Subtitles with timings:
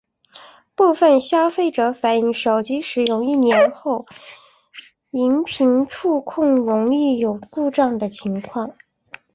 [0.73, 4.07] 部份消费者反应手机使用一年后
[5.11, 5.29] 萤
[5.69, 8.73] 幕触控容易有故障的情况。